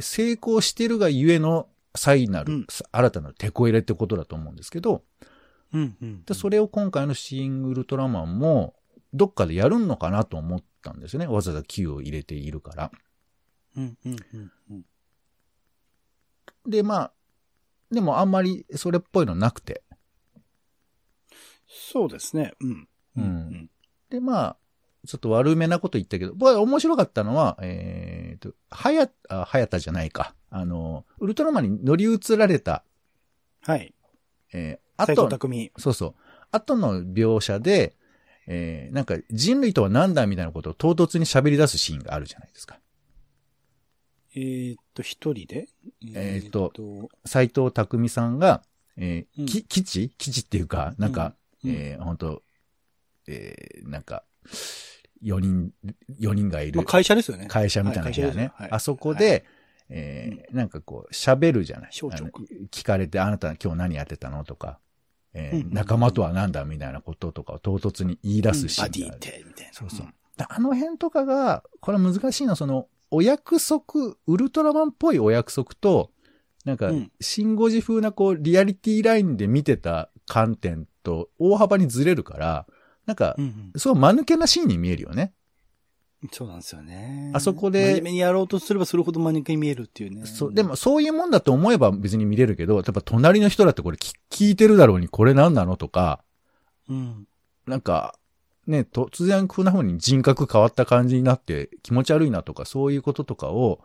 [0.00, 2.66] 成功してるがゆえの、際なる、うん。
[2.90, 5.04] 新たな手こ入れってことだと思うんですけど、
[6.34, 8.74] それを今回のシン・ウルトラマンも、
[9.12, 11.28] どっかでやるのかなと思ったんですよね。
[11.28, 12.90] わざわざ Q を入れているから。
[16.64, 16.82] うん、うん、うんうん。
[16.82, 17.12] で、まあ、
[17.90, 19.82] でもあんまりそれっぽいのなくて。
[21.66, 22.54] そうですね。
[22.60, 22.88] うん。
[23.16, 23.70] うん
[24.10, 24.56] で、まあ、
[25.06, 30.34] ちょっと悪めなこと言ったけど、僕は面白かったのは、えーと、はや、あ、はやたじゃないか。
[30.50, 32.84] あの、ウルトラマンに乗り移られた、
[33.60, 33.94] はい。
[34.52, 35.72] えー、あと、匠。
[35.76, 36.14] そうそう、
[36.52, 37.96] 後の描写で、
[38.46, 42.78] えー、なんか人類とは何だみたいなことを唐突に喋り出すシーンがあるじゃないですか。
[44.36, 45.68] えーっと、一人で？
[46.14, 46.72] えーっと
[47.24, 48.62] 斎藤匠さんが、
[48.96, 49.46] えーうん。
[49.46, 51.70] き基地基地っていうか、なんか、うん。
[51.70, 52.42] えー、本当
[53.26, 54.24] えー、なんか、
[55.22, 55.72] 4人、
[56.18, 57.46] 四人がいるまあ、会社ですよね。
[57.46, 58.32] 会社みたいな部屋ね。
[58.32, 58.70] はい会社ですよはい。
[58.72, 59.44] あそこで、
[59.88, 61.90] えーなんかこう、喋るじゃない。
[61.92, 64.78] 聞かれて、あなた今日何やってたのとか、
[65.32, 69.20] えーうん仲間とは何だみたいなこととかを唐突に言い出すシーンがある。
[69.20, 69.72] バディって、みたいな。
[69.72, 70.06] そうそう。
[70.36, 76.10] だあの辺とかが、これは難しいのは、その、お約束、ウルトラマンっぽいお約束と、
[76.64, 82.66] なんかうん、シンゴジ風なこう、リアリティラインで見てた観点と大幅にずれるから、
[83.06, 83.44] なんかう、ん。
[83.44, 85.32] うんそう間抜けなシーンに見えるよね。
[86.32, 87.30] そうなんですよね。
[87.34, 90.24] あそこで真面目にやろうとすればするほど真似に見えるっていうね。
[90.26, 96.24] そう、でもそういうもんだと思えば別に見れるけど、やっぱ隣の人だってこれ聞聞いてるだろうにこれ何なのとか、
[96.88, 97.26] うん。
[97.66, 98.18] なんか、
[98.66, 103.80] ね、突然こんな風に人格変わった感じになって気持ち悪いなとか、そういうこととかを、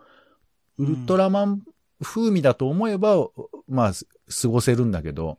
[0.78, 1.62] ウルトラマン
[2.02, 3.28] 風味だと思えば、
[3.68, 4.06] まあ、す
[4.42, 5.38] 過ごせるんだけど、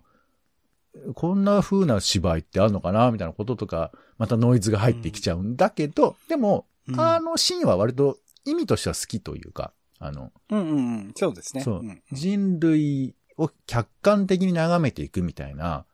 [1.15, 11.13] こんな風な芝居ってあるのかなみたいなこととか、またノイズが入ってきちゃうんだけど、でも、うんあのシーンは割と意味としては好きというか、あの、うんうんうん。
[11.15, 11.63] そうですね。
[11.63, 15.85] そうん人類を客観的に眺めていくみたいな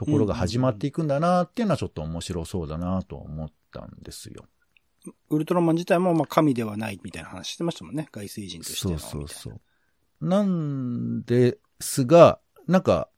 [0.00, 4.46] ところが始まっていくんだなっていうのはちょっと面白そうだなと思ったんですよ。
[5.28, 8.08] ウルトラマン自体もまあ神ではないみたいな話してましたもんね。
[8.10, 8.98] 外星人としての。
[8.98, 10.26] そうそうそう。
[10.26, 13.10] なんですが、なんか、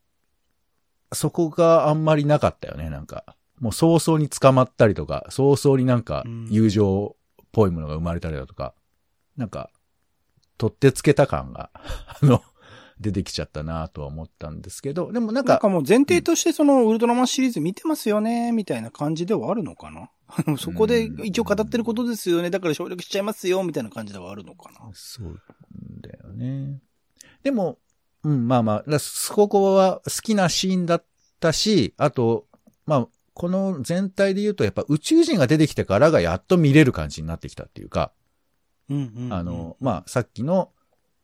[1.12, 3.37] そこがあんまりなかったよね、なんか。
[3.61, 8.75] もう早々に捕まったりとか、早々になんかうん友情っぽいものが生まれたりだとか、
[9.37, 9.71] なんか、
[10.59, 11.71] 取ってつけた感が、
[12.21, 12.42] あの、
[13.02, 20.10] 出てきちゃったなとは思ったんですけど、でもなんかなんか、もう前提としてそのウルトラマンシリーズ見てますよね、みたいな感じではあるのかな？
[20.56, 22.48] そこで一応語ってることですよね。
[22.48, 24.90] だから省略しちゃいますよ、みたいな感じではあるのかな？
[24.94, 25.40] そう
[26.00, 26.80] だよね。
[27.42, 27.78] でも、
[28.22, 31.04] うん、まあまあ、だそこは好きなシーンだっ
[31.40, 32.46] たし、あと、
[32.86, 38.12] まあ、この全体で言うと、やっぱ宇宙人が出てきてからがやっと見れる感じになってきたっていうか、
[38.88, 40.70] うんうんうんあの、まあ、さっきの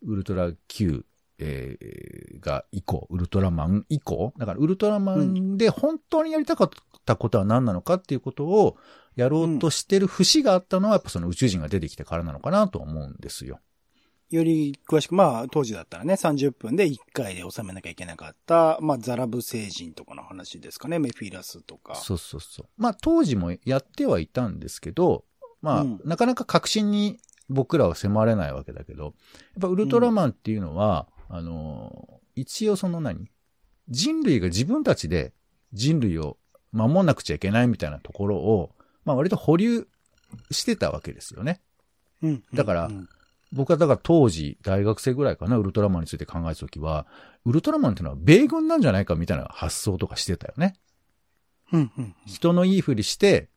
[0.02, 1.04] ウルトラ Q、
[1.38, 6.70] えーが以降、ウルトラマン以降、だからウルトラマンで本当にやりたかっ
[7.04, 8.76] たことは何なのかっていうことを
[9.16, 13.60] やろうとしてる節があったのは、やっぱその宇宙人が出てきてからなのかなと思うんですよ。
[14.30, 21.94] より詳しく、まあ、当時だったらね、30分で1回で収めなきゃいけなかった、まあ、ザラブ星人とかの話ですかね、メフィラスとか。
[21.94, 22.66] そうそうそう。
[22.76, 25.24] まあ当時もやってはいたんですけど、
[25.62, 29.12] まあ、うんなかなか確信に僕らは迫れないわけだけど、やっ
[29.62, 33.30] ぱウルトラマンっていうのは、あのー、一応その何
[33.88, 35.32] 人類が自分たちで
[35.72, 36.36] 人類を
[36.72, 38.70] 守んなくちゃいけないみたいなところを、
[39.04, 39.86] まあ割と保留
[40.50, 41.60] してたわけですよね。
[42.22, 42.44] うん。
[42.52, 43.08] だからうん
[43.52, 47.06] 僕はだから当時大学生ぐらいかな、ウルトラマンについて考えたときは、
[47.44, 50.74] ウルトラマンっていうのは米軍なんじゃないかみたいな発想とかしてたよね。
[51.72, 53.48] うんうん人のいいふりして、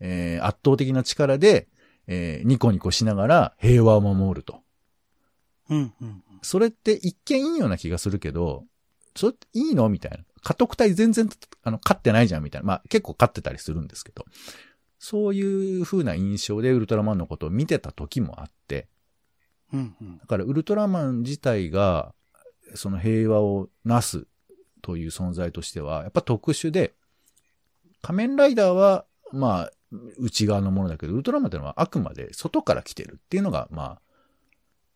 [0.00, 1.68] えー圧倒的な力で、
[2.06, 4.62] えーニコニコしながら平和を守ると。
[5.68, 8.64] うんうんそれって一見いいような気がするけど、
[9.16, 9.88] それっていいの？
[9.88, 10.18] みたいな。
[10.42, 11.28] 家督隊全然、
[11.64, 12.66] あの、勝ってないじゃんみたいな。
[12.66, 14.24] まあ結構勝ってたりするんですけど。
[14.98, 18.88] そういう風な印象でウルトラマンのことを見てた時もあって。
[19.72, 22.14] うんうんだからウルトラマン自体が、
[22.74, 24.26] その平和をなす
[24.82, 26.94] という存在としては、やっぱ特殊で、
[28.02, 29.72] 仮面ライダーは、まあ、
[30.18, 34.00] 内側のものだけど、ウルトラマンってのはあくまで外から来てるっていうのが、まあ、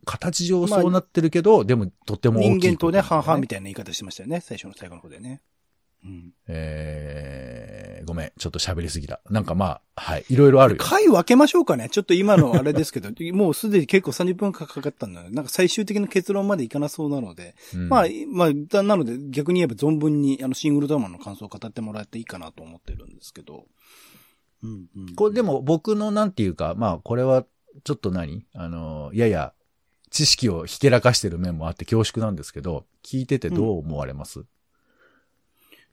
[0.04, 5.42] 形上そうなってるけど、でもとても大きい人間とね、半々みたいな言い方してましたよね、最初の最後の方でね。
[6.04, 6.32] うん。
[6.48, 9.20] えー、ごめん、ちょっと喋りすぎた。
[9.28, 10.82] なんかまあ、はい、いろいろあるよ。
[10.82, 11.88] 回分けましょうかね。
[11.90, 15.30] ちょっと今のあれですけど、 もうすでに結構30分かかったんだよ。
[15.30, 17.54] なんか最終的な結論までいかなそうなので。
[17.74, 23.66] うんまあ、まあ、だなので逆に言えば存分にあのシングルドラマンの感想を語ってもらっていいかなと思ってるんですけど。
[24.62, 25.14] うん、うん。
[25.14, 27.44] これでも僕のなんていうか、まあこれは
[27.84, 29.52] ちょっと何あの、やや
[30.10, 34.44] 知識をひけらかしてる面もあって恐縮なんですけど、聞いててどう思われます、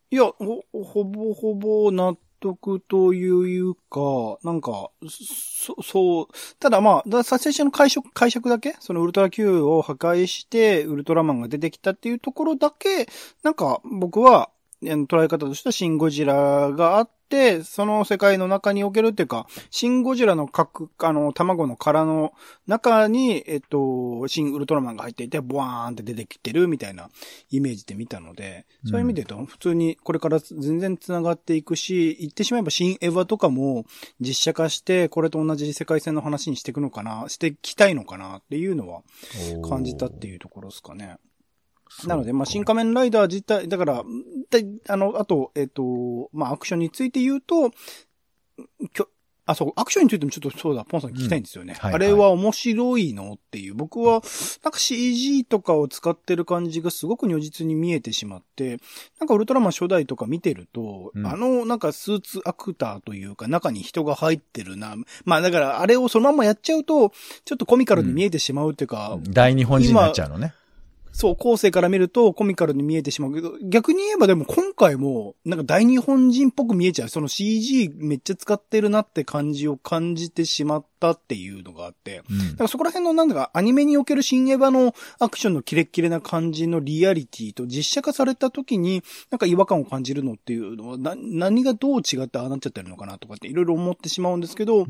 [0.10, 6.28] いや、ほ、ほぼほぼ納得というか、なんか、そ、そう、
[6.60, 8.76] ただまあ、撮影者の解釈、解釈だけ？
[8.80, 13.08] そのウルトラ Q を破壊して、ウルトラマンが出てきたっていうところだけ、
[13.44, 14.50] なんか僕は、
[14.82, 17.17] 捉え方としてはシンゴジラがあっって、
[17.64, 22.34] その世界の中におけるっていうか、シン・ゴジラの核、あの、卵の殻の
[22.68, 27.10] 中に、えっと、シン・ウルトラマンが入っていて、ボワーンって出てきてるみたいな
[27.52, 33.86] イメージで見たので、そういう意味で言うと、普通にこれから全然繋がっていくし、言ってしまえばシン・エヴァとかも
[34.20, 39.02] 実写化して、これと同じ世界線の話にしていくのかな、していきたいのかなっていうのは
[39.68, 41.18] 感じたっていうところですかね。
[42.06, 44.04] なので、まあ、新仮面ライダー自体、だから、
[44.50, 44.60] だ
[44.94, 47.72] あの、あと、えっ、と、まあ、アクションについて言うと、
[48.94, 49.10] きょ
[49.48, 51.74] あ、そう、アクションについてもちょっとそうだ、ポンさん聞きたいんですよね。
[51.74, 53.76] はいはいあれは面白いのっていう。
[53.76, 54.22] 僕は、
[54.62, 58.80] なんか CG とかを使ってる感じがすごく如実に見えてしまって、
[59.20, 64.98] なんかウルトラマン初代とか見てると、うんあの、なんかスーツアクターというか、中に人が入ってるな。
[65.24, 67.14] まあ、だから、あれをそのままやっちゃうと、
[67.46, 70.54] ちょっとコミカルに見えてしまうっていうか、大日本人になっちゃうのね。
[71.18, 77.10] そう、後世から見るとコミカルに見えてしまうけど、逆に言えばでも今回も、なんか大日本人っぽく見えちゃう。
[77.10, 82.22] その CG めっちゃ使ってるなって感じを感じてしまったっていうのがあって。
[82.30, 89.02] うんだからそこら辺のなんだかアニメにおける新エヴァのアクションのキレッキレな感じのリアリティと実写化された時に
[89.32, 94.88] なんか違和感を感じるのっていうのはな何がどう違ってああなっちゃってるのかなとかっていろいろ思ってしまうんですけど、うん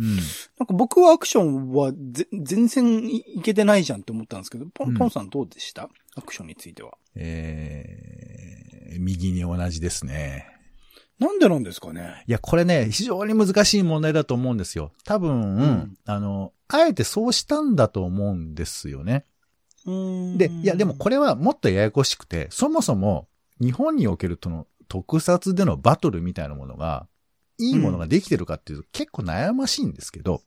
[0.59, 5.89] なんか僕はアクションはぜ全然いいけてないじゃんって思ったんですけど、ポン、うんポンさんどうでした？
[6.15, 6.97] アクションについては。
[7.15, 10.47] えー、右に同じですね。
[11.19, 12.23] なんでなんですかね？
[12.27, 14.91] いや、これね、非常に難しい問題だと思うんですよ。
[15.03, 19.25] 多分、んあの、あえてそうしたんだと思うんですよね。
[19.85, 23.27] でで、いや、でもこれはもっとややこしくて、そもそも
[23.59, 27.07] 日本におけるとの特撮でのバトルみたいなものが、
[27.57, 30.41] いいものができてるかっていうと結構悩ましいんですけど、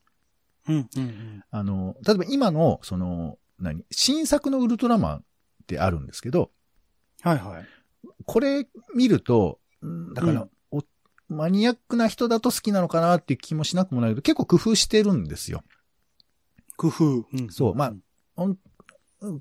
[0.69, 1.45] うんうんうん。
[1.51, 5.21] あの、例えば今の、その、何、新作のウルトラマンっ
[5.67, 6.51] てあるんですけど、
[7.23, 7.67] はいはい。
[8.25, 10.83] これ見ると、うんだから、お
[11.29, 15.63] マニアックな人だと好きなのかなっていう気もしなくもないけど、結構工夫してるんですよ。
[16.77, 17.05] 工夫。
[17.05, 18.47] うんそうまあ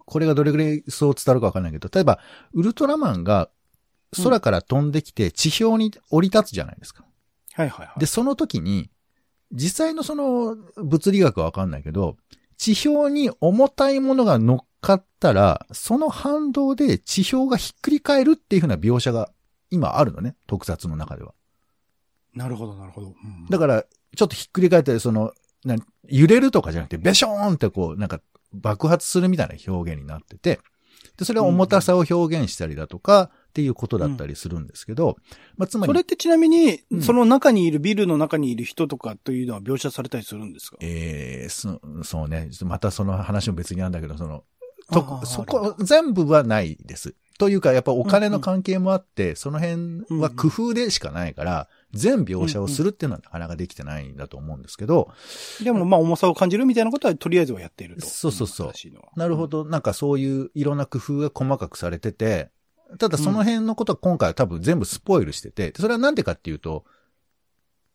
[0.06, 2.20] これがどれぐらいそう伝わるかわかんないけど、例えば、
[2.52, 3.50] ウルトラマンが
[4.22, 7.06] 空から飛んできて地表に降り立つじゃないですか。
[7.60, 8.00] はいはいはい。
[8.00, 8.90] で、その時に、
[9.52, 12.16] 実際のその物理学はわかんないけど、
[12.58, 19.30] 地表に重たいものが乗っかったら、その反動で地表がひっくり返るっていう風な描写が
[19.72, 21.34] 今あるのね、特撮の中では。
[22.34, 23.08] なるほどなるほど。
[23.08, 23.84] うんだから、
[24.16, 25.34] ちょっとひっくり返ったり、その、
[25.66, 25.76] な
[26.08, 28.22] 揺れるとかじゃなくて、ベショーンってこう、なんか
[28.54, 30.62] 爆発するみたいな表現になってて、
[31.18, 35.18] で、それは重たさを表現したりだとか、っていうことだったりするんですけど、
[35.58, 37.02] まあ、つまり、それってちなみに、うん。
[37.02, 40.78] その中にいる、ビルの中にいる人とかというのは描写されたりするんですか？
[40.82, 44.44] えー、そそうね、またその話も別にあるんだけど、その、
[44.92, 47.16] とそこ、全部はないです。
[47.38, 55.10] というか、やっぱお金の関係もあって、その辺は工夫でしかないから、全描写をするっていうのはなかなかできてないんだと思うんですけど、
[55.64, 58.06] でもまあ重さを感じるみたいなことはとりあえずはやっていると。
[58.06, 58.72] そうそうそう。
[59.16, 59.48] なるほ。
[59.48, 62.50] ど、なんかそういういろんな工夫が細かくされてて、
[62.98, 66.86] ただその辺のことは今回は多分全部スポイルしてて、それはなんでかっていうと、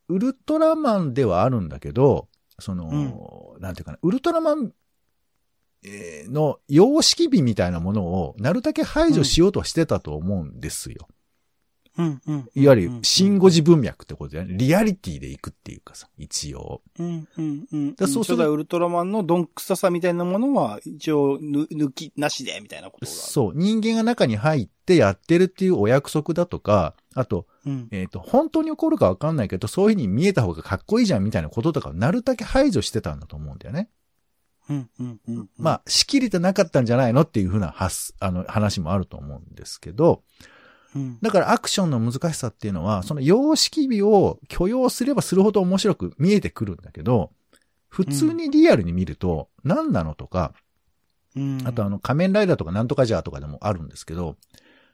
[0.07, 2.27] ウルトラマンではあるんだけど、
[2.59, 4.71] その、なんていうかな、ウルトラマン
[5.85, 11.07] えーの様式美みたいなものをなるだけ排除しようとはしてたと思うんですよ。
[11.97, 12.49] うんうん。
[12.55, 16.81] いわゆる、新語字文脈ってことで、ね、リアリティでいくっていうかさ、一応。
[16.99, 17.95] うんうんうん。
[17.95, 23.11] だそうする初代ウルトラマンのどんくささみたいなものは、一応ぬ、抜きなしで、みたいなことが。
[23.11, 27.69] そう、人間が中に入ってやってるっていうお約束だとか、あと、う。
[27.69, 27.87] うん。
[27.91, 33.89] えっ、と、本当に起こるかわかんないけど、そういう風に見えた方がかっこいいじゃんみたいなこととかをなるだけ排除してたんだと思うんだよね。
[34.69, 35.49] うんうんうん。
[35.57, 40.23] まあ、しきれてなかったんじゃないのっていう風な発、あの、話もあると思うんですけど、
[40.95, 41.17] うん。
[41.21, 47.31] だからアクションの難しさっていうのは、その様式美を許容すればするほど面白く見えてくるんだけど、
[47.89, 50.53] 普通にリアルに見ると、何なのとか、
[51.35, 51.61] うん。
[51.65, 54.37] あとあの仮面ライダーとかなんとかじゃーとかでもあるんですけど、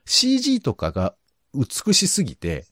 [0.04, 1.14] CG とかが
[1.54, 2.66] 美しすぎて、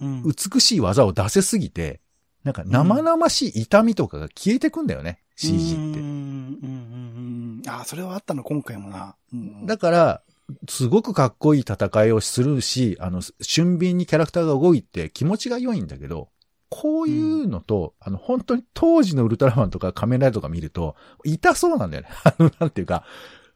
[0.00, 2.00] うん、美しい技を出せすぎて、
[2.44, 5.76] なんか生々しい痛みとかが消えてくんだよね、CG って。
[5.76, 7.68] うんうんうんうん。
[7.68, 9.16] ああ、それはあったの、今回もな。
[9.32, 10.22] うんだから、
[10.68, 16.28] すごくかっこいい戦いをするし、あの、俊敏にキャラクターが動いて気持ちが良いんだけど、
[16.70, 22.08] こういうのと、あの、本当に当時のウルトラマンとか仮面ライダーとか見ると、痛そうなんだよね。
[22.24, 23.04] あの、なんていうか、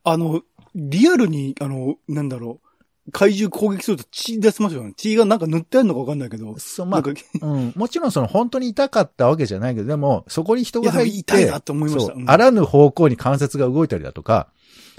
[0.05, 0.42] あの、
[0.74, 2.68] リアルに、あの、なんだろう、
[3.11, 4.92] 怪獣攻撃すると血出せますよね。
[4.96, 6.58] 血がなんか塗ってあるのかわかんないけど。
[6.58, 7.02] そう、まあ
[7.42, 14.48] うん、もちろんその本当に痛かったわけじゃないけど、でも、そこに人が入って、痛いなって思いましたうんあらぬ方向に関節が動いたりだとか、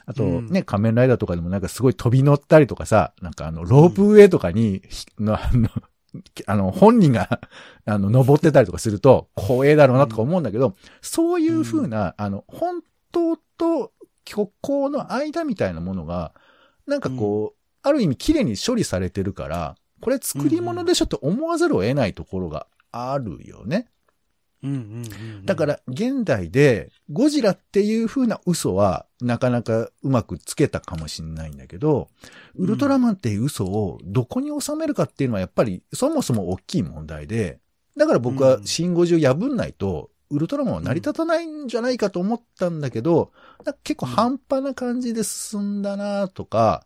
[0.10, 0.47] あとうん。
[0.47, 5.70] ね、仮面ライダーとかでもなんかすごい飛び乗ったりとかさ、なんかあの、ロープウェイとかに、ひの、あの、
[6.47, 7.39] あの、本人が、
[7.86, 12.82] あの、登ってたりとかすると、光栄だろうなとか思うんだけど、そういう風な、あの、本
[13.12, 13.91] 当と
[14.28, 16.34] 虚構の間みたいなものが、
[16.88, 23.88] なんかこう、ある意味綺麗に処理されてるから、これ作り物でしょって思わざるを得ないところがあるよね。
[24.62, 24.80] うんうんう
[25.41, 25.45] ん。
[25.45, 32.10] だから、現代で、ゴジラっていう風な嘘は、なかなかうまくつけたかもしれないんだけど、
[32.55, 37.60] ウルトラマンっていう嘘をどこに収めるかっていうのはやっぱり、そもそも大きい問題で、
[37.97, 43.32] だから僕はシンゴジを破んないと、ウルトラマンは成り立たないんじゃないかと思ったんだけど、
[43.84, 46.86] 結構半端な感じで進んだなとか、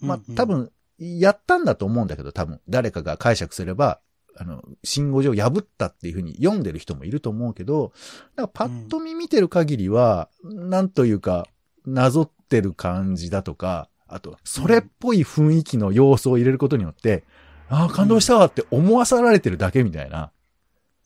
[0.00, 4.00] まあ多分、やったんだと思うんだけど、多分、誰かが解釈すれば、
[4.36, 7.92] あの、信号上破ったっていうふうに読んでる人もいると思うけど、
[8.36, 11.46] なんかパッと見見てる限りは、なんというか、
[11.86, 17.24] なぞってる感じだとか、あと、それっぽい雰囲気の要素を入れることによって、
[17.68, 20.30] ああ、感動したわって思わさられてるだけみたいな。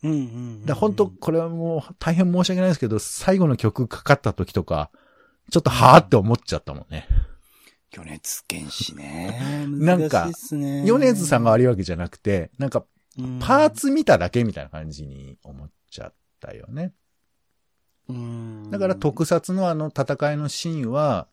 [0.03, 0.11] うん。
[0.11, 0.19] うん。
[0.19, 0.23] う
[0.63, 0.67] ん。
[0.67, 4.91] だ本当これはもう大変申し訳ないですけど、最後の曲かかった時とか、
[5.51, 7.07] ちょっとはーって思っちゃったもんね。
[7.91, 9.67] 魚熱原子ね。
[9.69, 10.09] なん。
[10.09, 11.45] か難しいっすね米津さん。
[11.45, 12.71] が悪いわけじゃなくて、なん。
[12.71, 12.85] かうん
[13.41, 16.93] パーツ見ただけみたいな感じに思っちゃったよね。
[18.09, 21.27] うんだから特撮のあの戦いのシーンは、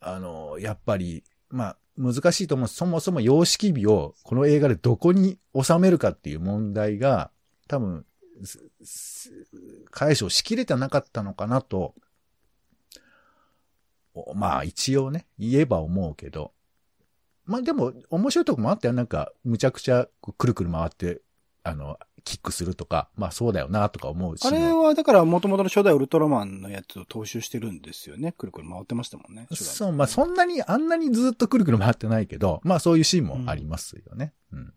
[0.00, 2.68] あの、やっぱり、まあ、難しいと思う。
[2.68, 7.30] そもそも様式美をこの映画でどこに収めるかっていう問題が、
[7.68, 8.06] 多分、
[9.90, 11.94] 解消しきれてなかったのかなと、
[14.14, 16.52] おまあ一応ね、言えば思うけど。
[17.46, 18.94] まあでも、面白いとこもあったよ。
[18.94, 21.22] なんか、むちゃくちゃくるくる回って、
[21.62, 24.44] あの、キックするとか、まあそうだよなとか思うし。
[24.46, 28.32] あれは、だから、元々の初代ウルトラマンのやつを踏襲してるんですよね。
[28.32, 29.46] くるくる回ってましたもんね。
[29.52, 34.34] そう、まあそんなに、あんなにずっとくるくる回ってないけど、まあそういうシーンもありますよね。
[34.52, 34.74] うん。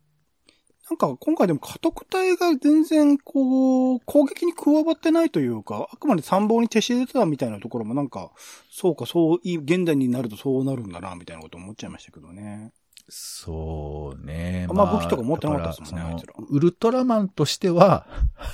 [0.90, 8.32] なんか、今回でも家督隊が全然、こう、攻撃に加わってないというか、あくまで参謀に徹してたみたいなところもなんか、
[8.72, 12.72] そうか、そう、い現代になるとそうなるんだな、みたいなこと思っちゃいましたけどね。
[13.08, 14.68] そうね。
[14.70, 18.08] あんま武器とか持ってなかったですもんねあいつらウルトラマンとしては、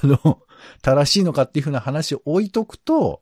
[0.03, 0.39] あの、
[0.81, 3.21] 正しいのかっていうふうな話を置いとくと、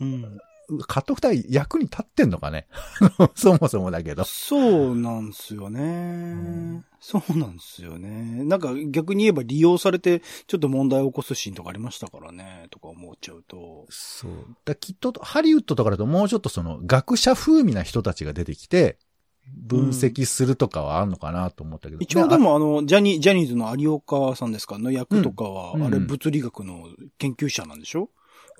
[0.00, 0.38] うん。
[0.86, 2.66] カットフタイ役に立ってんのかね？
[3.34, 4.24] そもそもだけど。
[4.24, 8.44] そうなんすよね、んそうなんすよね。
[8.44, 13.86] なんか逆に言えば利用されてちょっと問題を起こすシーンとかありましたからね、とか思っちゃうと。
[13.88, 14.30] そう。
[14.64, 18.98] だきっと、ハリウッドとかだともうちょっとその、学者風味な人たちが出てきて、
[19.56, 22.00] 分析するとかはあんのかなと思ったけど。
[22.00, 24.78] 一応でもあの、ジャニー、ジャニーズの有岡さんですか？
[24.78, 28.10] の役とかは、うんあれ物理学の研究者なんでしょ？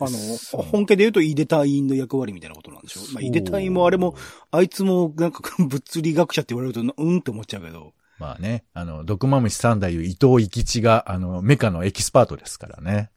[0.01, 3.01] あの本家で言うとイデ隊員の役割みたいなことなんでしょ？
[3.15, 4.15] まあ、イデ隊員もあれも、
[4.51, 7.93] あいつもなんか 物理学者って言われると、うんって思っちゃうけど。
[8.19, 13.11] まあね、あの、毒マムシ三代いう伊藤一吉が、あの、メカのエキスパートですからね。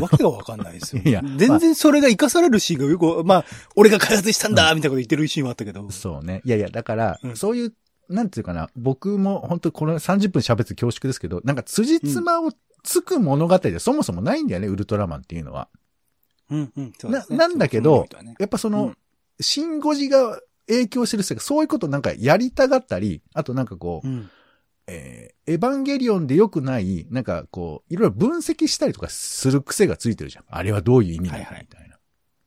[0.00, 1.02] わけがわかんないですよ。
[1.04, 5.90] いや全然それが活かされるシーンがよく、まあ、俺が開発したんだみたいなこと言ってるシーンはあったけど。
[5.90, 6.40] そうね。
[6.46, 7.74] いやいや、だから、うんそういう、
[8.08, 15.68] なんていうかな、僕も本当この30分喋って恐縮ですけど、なんか辻褄をつく物語でそもそもないんだよね、ウルトラマンっていうのは。
[16.50, 16.84] うんうん。
[16.86, 16.92] ね
[17.28, 18.96] ななんだけどそうそうやっぱその、うん
[19.38, 24.30] シンゴジが影響してる人がそういうことなんかやりたがったり、あとなんかこう、うん。
[24.86, 30.44] えーエヴァンゲリオンで良くない、なんかこう、いろいろ分析したりとかする癖がついてるじゃん。
[30.48, 31.44] あれはどういう意味なの？
[31.44, 31.98] かはいはいみたいな。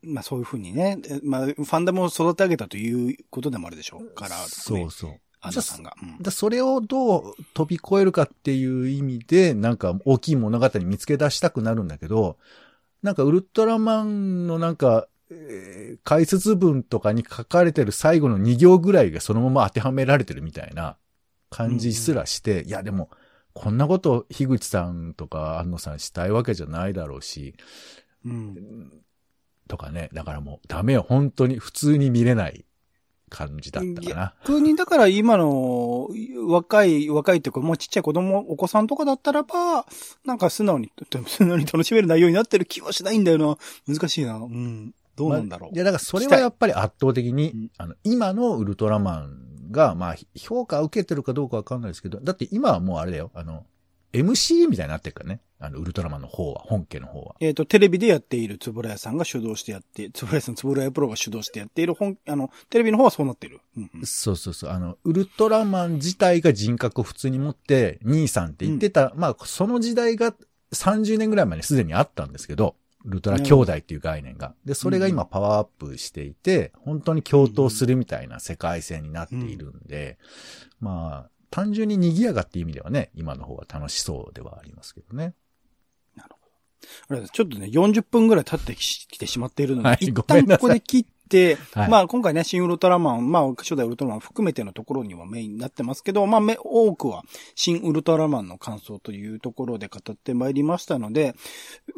[0.02, 5.20] まあそういうふうにね、えまあ、ファンダムを育て上げたということでもあるでしょうから、そうそう。
[5.42, 5.94] アンナさんが。
[6.02, 12.38] うんだそれをどう飛び越えるかっていう意味で、なんか大きい物語見つけ出したくなるんだけど、
[13.02, 20.98] なんかウルトラマンのなんか、えー解説文とかに書かれてる最後の2行ぐらいがそのまま当てはめられてるみたいな
[21.50, 23.10] 感じすらして、いやでも、
[23.54, 27.56] こんなこと樋口さんとか安野さんしたいわけじゃないだろうし、
[28.26, 29.04] うん。
[29.68, 30.10] とかね。
[30.14, 31.06] だからもうダメよ。
[31.08, 32.66] 本当に普通に見れない
[33.30, 34.34] 感じだったかな。
[34.46, 36.10] 逆に、だから今の
[36.48, 39.86] 若い、若いっていうか、もうちっちゃい子供、お子さんとかだったらば、
[40.26, 40.92] なんか素直に、
[41.28, 43.58] 素直に楽しめる内容になってる気はしないんだよな。
[43.88, 44.36] 難しいな。
[44.36, 44.94] うん。
[45.16, 45.70] どうなんだろう。
[45.70, 53.66] まあいや、だからそれはやっぱり圧倒的に、うんあの、今のウルトラマンが、まあ、評価を受けてるかどうかわかんないですけど、だって今はもうあれだよ、あの、
[54.14, 55.42] MC みたいになってるからね。
[55.62, 57.36] あの、ウルトラマンの方は、本家の方は。
[57.42, 63.60] えっ、と、テレビでやっているつぶらやさんが主導してやって、つぶらやさん、つぶらやプロが主導してやっている本、あの、テレビの方はそうなってる。
[63.76, 64.70] うんうんそうそうそう。
[64.72, 70.34] あの、ウルトラマン自体が人格を普通に持って、兄さんって言ってた、まあ、その時代が
[70.74, 74.54] 30年ぐらい前にすでにあったんですけど、ウルトラ兄弟っていう概念が。
[74.66, 80.18] で、それが今パワーアップしていて、本当に共闘するみたいな世界線になっているんで、
[80.80, 85.34] まあ、単純に賑やかっていう意味ではね、今の方が楽しそうではありますけどね。
[87.08, 91.10] あれちょっとね、40分ぐらい経ってきてしまっているので、はい一旦ここで切って、
[91.74, 97.24] はいまあ今回ね、新ウルトラマン、まあ初代ウルトラマン含めてのところにはメインになってますけど、まあめ多くは
[97.56, 101.36] 新ウルトラマンの感想というところで語ってまいりましたので、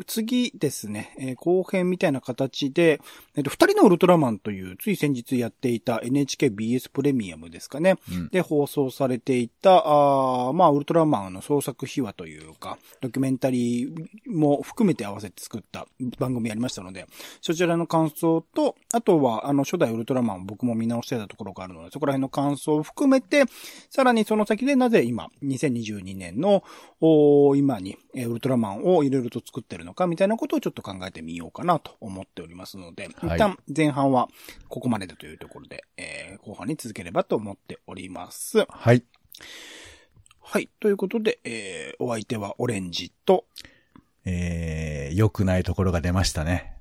[0.07, 3.01] 次ですね、えー後編みたいな形で、
[3.35, 7.95] えっと、二人のウルトラマンという、つい先日やっていた NHKBS プレミアムですかね。
[8.11, 15.87] うんで放送されていた、あーまあ、ウルトラマンの創作秘話というか、ドキュメンタリーも含めて合わせて作った
[16.19, 17.07] 番組ありましたので、
[17.41, 23.45] そちらの感想と、あとは、あの、初代ウルトラマンを僕も見直してたところがあるので、そこら辺の感想を含めて、
[23.89, 26.63] さらにその先でなぜ今、2022年の、
[27.55, 34.27] 今に、えーウルトラマンをいろいろと作ってるのか、みたいなことをちょっと考えてみようかなと思っておりますので、はい一旦前半は
[34.67, 38.65] ここまでだというところで、えー後半に続ければと思っております。
[38.67, 39.03] はい。
[40.39, 40.69] はい。
[40.79, 43.45] ということで、えーお相手はオレンジと、
[44.25, 46.80] えー、良くないところが出ましたね。